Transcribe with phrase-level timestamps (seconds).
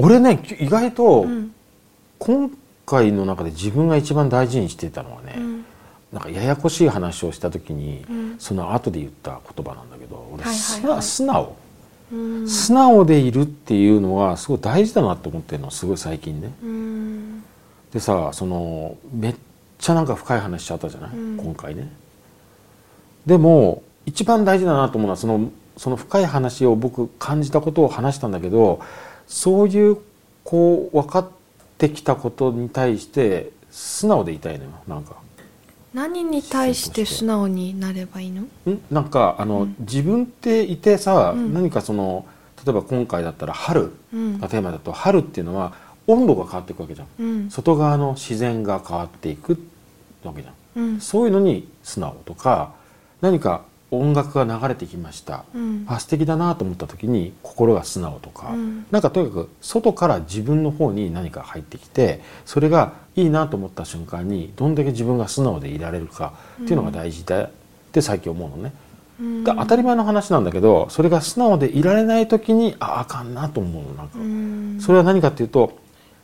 [0.00, 1.54] 俺ね意外とうん。
[2.20, 2.50] 今
[2.84, 5.64] 回の中で自分が一番大事にしていたのはね、うん。
[6.12, 8.34] なんかややこしい話をした時に、うん。
[8.38, 11.56] その後で言った言葉なんだけど俺、素直。
[12.12, 12.48] うん。
[12.48, 16.52] 素直でいるっていうのはすごい大事だなと思ってるのすごい最近ね。
[16.62, 17.42] うん。
[17.92, 19.34] でさそのめっ
[19.78, 21.36] ちゃなんか深い話しちゃったじゃない、うん。
[21.38, 21.90] 今回ね。
[23.24, 28.80] でも一番大事だなと思うのはそのその深い話を僕感じたことを話したんだけど
[29.30, 29.96] そういう
[30.42, 31.28] こう分かっ
[31.78, 35.14] てきたことに対して素直でいたいのよなんか。
[35.94, 38.42] 何に対して素直になればいいの？
[38.42, 38.48] ん？
[38.90, 39.76] なんかあの、うん。
[39.80, 41.54] 自分っていてさ、うん。
[41.54, 42.26] 何かその
[42.64, 43.92] 例えば今回だったら春。
[44.12, 44.40] うん。
[44.40, 45.74] がテーマだと春っていうのは
[46.06, 47.06] 温度が変わっていくわけじゃん。
[47.18, 47.50] うん。
[47.50, 49.62] 外側の自然が変わっていく
[50.24, 50.54] わけじゃん。
[50.82, 51.00] うん。
[51.00, 52.72] そういうのに素直とか
[53.20, 55.84] 何か音楽が流れてきました、うん。
[55.88, 58.86] あ素敵だなと思った時に心が素直とか、うん。
[58.90, 67.50] なんかとにかく外から自分の方に何か入ってきてそれがいいなと思った瞬間にどんだけ自分が素直でいられるかっていうのが大事だっ
[67.92, 68.72] て最近思うのね。
[69.20, 69.44] うん。
[69.44, 74.18] だ当たり前の話なんだけどそれが素直でいられない時にああかんなと思うのなんか。
[74.18, 74.78] うん。
[74.80, 75.78] それは何かっていうと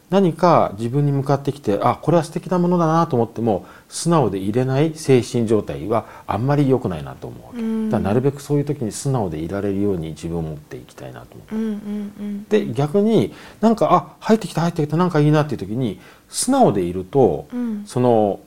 [0.09, 7.91] 何か自分に向かってきてあこれは素敵なものだなと思っても素直でいれない精神状態はあんまり良くないなと思うわけ、うん。
[7.91, 11.55] だからなるべくそういう時に素直でいられるように自分を持っていきたいなと思う。
[11.55, 12.45] うんうんうん。
[12.45, 17.84] で逆になんかあ入ってきた入ってきたなんかいいなっていう時に素直でいると、うん。
[17.87, 18.41] その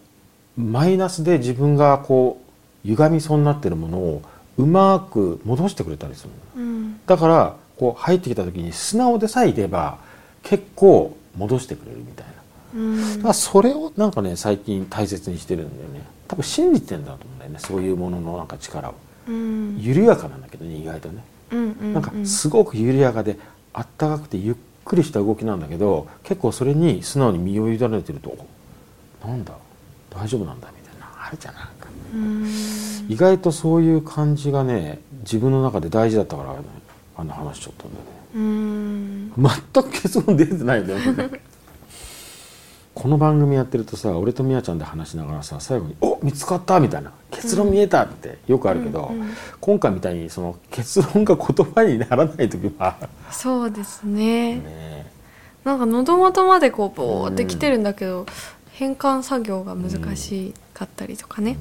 [0.58, 2.42] マイナスで自分がこ
[2.86, 4.22] う歪みそうになってるものを
[4.58, 6.30] うまく戻してくれたりする
[7.06, 10.00] だからこう入ってきた時に素直でさえいれば
[10.44, 12.34] 結構戻してくれるみたいな。
[12.76, 13.16] うん。
[13.18, 16.02] だからそれをなんかね最近大切にしてるんだよね。
[16.28, 18.94] 多分信じてんだと思うんだよねそういうもののなんか力を。
[19.28, 19.78] うん。
[19.80, 21.24] 緩やかなんだけどね意外とね。
[21.94, 23.38] なんかすごく緩やかで
[23.74, 24.56] あったかくてゆっ
[24.86, 28.38] くりした動きなんだけど結構それに素直に身を委ねてると
[29.26, 29.54] なんだ
[30.12, 31.88] 大丈夫なんだみたいなあるじゃんなんか。
[32.14, 32.48] うん。
[33.10, 36.60] 意外とそういう感じがね自分の中で大事だったから、ね、
[37.18, 38.12] あの話しちゃったんだよね。
[38.36, 38.89] うん
[39.38, 41.42] 全く結論出てないんだよね
[42.96, 49.30] この番組やってるとさ俺とみやちゃんで話しながらさ最後に「お見つかった!」みたいな「結論見えた!」ってよくあるけど、うんうん
[49.62, 52.96] 今回みたいにその結論が言葉にならない時は
[53.30, 54.56] そうですね。
[54.56, 55.12] ね
[55.64, 58.26] なんか喉元までこうボーってきてるんだけど、
[58.72, 61.58] 変換作業が難しかったりとかね。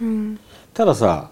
[0.00, 0.40] うん。
[0.72, 1.30] たださ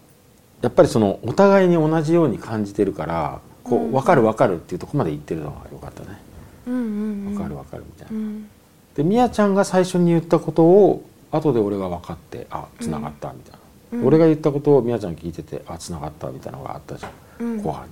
[0.60, 6.21] やっぱりそのお互いに同じように感じてるからこう分かる分かるっていうところまで言ってるのがよかったね。
[6.67, 6.84] うんうんう
[7.31, 7.34] ん。
[7.34, 8.17] 分かる分かるみたいな。
[8.17, 8.49] うん。
[8.95, 14.06] でみやちゃんが最初に言ったことを後で俺が分かってあつながったみたいな、うん。
[14.06, 17.12] 俺が言ったことをみやちゃん聞いててあつながったみたいなのがあったじゃん、
[17.45, 17.62] うん。
[17.62, 17.91] 後半に。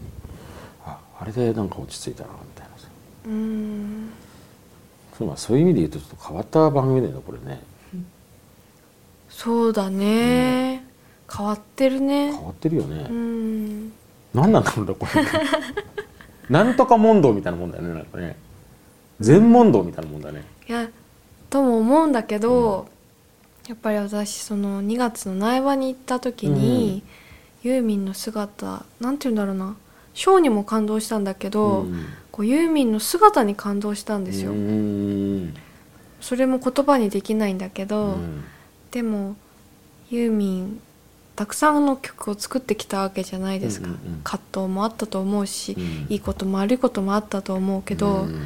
[0.85, 2.89] ああれでなんか落ち着いたなみたいなさ。
[3.27, 4.11] うん。
[5.17, 7.63] そうまあそういう意味で言うとちょっと変わった番組だよねこれね。
[9.29, 10.85] そうだね、
[11.33, 12.33] 変わってるね。
[12.33, 13.90] 変わってるよね、うん
[14.35, 15.25] 何なんだろうねこれ。
[16.49, 18.37] なんとか問答みたいなもんだよねなんかね。
[19.21, 20.45] 全問答みたいなもんだね。
[20.69, 20.89] いや
[21.49, 22.89] とも思うんだけど、
[23.69, 27.03] やっぱり私その2月の苗場に行った時に、
[27.63, 29.77] ユーミンの姿なんて言うんだろうな。
[30.15, 32.07] ショーにも感動したんだけど、うん。
[32.33, 35.55] こうユーミンの姿に感動したんですよ、うん。
[36.21, 38.45] それも言葉にできないんだけど、うん。
[38.91, 39.37] でも
[40.11, 40.81] ユーミン
[41.41, 44.21] たくさんの曲を作ってきたわけじゃないですか、うんうんうん。
[44.23, 46.07] 葛藤もあったと思うし、うん。
[46.11, 48.43] いいことも悪いこともあったと思うけど、うん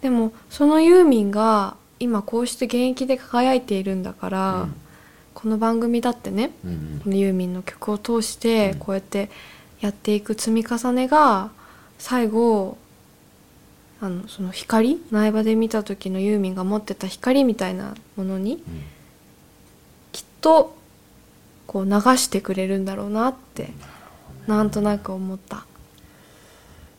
[0.00, 4.74] でもそのユーミンが今こうして現役で輝いているんだから、うん。
[5.34, 7.00] この番組だってねうん。
[7.04, 8.78] このユーミンの曲を通してうん。
[8.80, 9.30] こうやって
[9.78, 11.52] やっていく積み重ねが
[12.00, 12.76] 最後
[14.00, 18.60] あのその光苗場で見た時のユーミンが持ってた光みたいなものにうん。
[20.10, 20.81] きっと
[21.66, 23.72] こう流してくれるんだろうなって
[24.46, 25.64] なんとなく思った。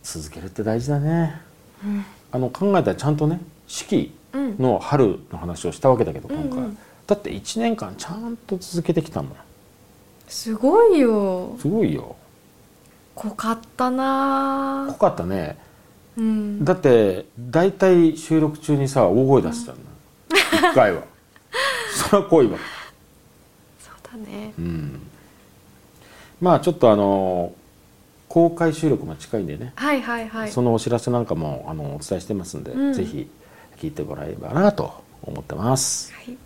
[0.03, 1.41] 続けるって大事だね。
[1.83, 2.05] うん。
[2.31, 4.55] あの考えたらちゃんとね四季うん。
[4.57, 6.57] の春の話をしたわけだけど今回、うん。
[6.65, 9.35] うんだって1年間ちゃんと続けてきたもん。
[10.27, 11.55] すごいよ。
[11.59, 12.15] すごいよ。
[13.13, 14.85] 濃かったな。
[14.89, 15.57] 濃かったね。
[16.17, 16.63] うん。
[16.63, 19.75] だって大体収録中にさ大声出してたん。
[20.61, 21.03] だ、1回は。
[22.09, 22.57] そりゃ濃いわ
[24.17, 24.53] ね。
[24.57, 25.01] うん。
[26.41, 27.53] まあちょっとあの
[28.27, 30.51] 公開収録も近いんでね、はいはいはい。
[30.51, 32.93] そのお知らせなんかもあのお伝えしてますんで、うん。
[32.93, 33.29] ぜひ
[33.77, 36.13] 聞いてもらえればなと思ってます。
[36.13, 36.37] はい